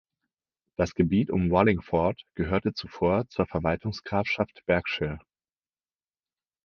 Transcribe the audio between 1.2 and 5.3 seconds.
um Wallingford gehörte zuvor zur Verwaltungsgrafschaft Berkshire.